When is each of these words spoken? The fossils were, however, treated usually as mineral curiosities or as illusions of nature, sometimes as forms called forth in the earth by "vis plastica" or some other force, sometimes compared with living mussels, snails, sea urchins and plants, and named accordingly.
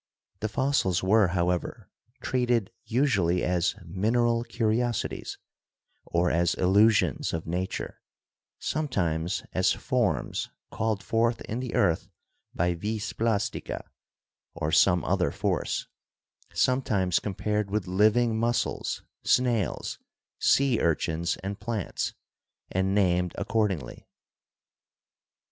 The 0.39 0.49
fossils 0.49 1.03
were, 1.03 1.27
however, 1.27 1.87
treated 2.21 2.71
usually 2.85 3.43
as 3.43 3.75
mineral 3.85 4.43
curiosities 4.43 5.37
or 6.05 6.31
as 6.31 6.55
illusions 6.55 7.33
of 7.33 7.45
nature, 7.45 8.01
sometimes 8.57 9.43
as 9.53 9.73
forms 9.73 10.49
called 10.71 11.03
forth 11.03 11.41
in 11.41 11.59
the 11.59 11.75
earth 11.75 12.09
by 12.55 12.73
"vis 12.73 13.13
plastica" 13.13 13.83
or 14.55 14.71
some 14.71 15.05
other 15.05 15.29
force, 15.29 15.85
sometimes 16.51 17.19
compared 17.19 17.69
with 17.69 17.85
living 17.85 18.39
mussels, 18.39 19.03
snails, 19.21 19.99
sea 20.39 20.79
urchins 20.79 21.37
and 21.43 21.59
plants, 21.59 22.15
and 22.71 22.95
named 22.95 23.35
accordingly. 23.37 24.07